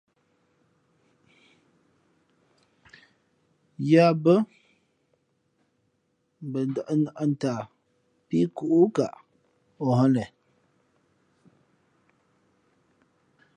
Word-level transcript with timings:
Yǎ 3.89 4.05
bᾱ 4.23 4.33
mbα 6.47 6.59
ndᾱʼ 6.69 6.87
nα̌ʼ 7.03 7.25
ntaa 7.31 7.61
pí 8.27 8.37
kǔʼkaʼ 8.57 9.13
ǒ 9.85 9.87
hᾱ 9.97 10.05
len. 10.15 10.29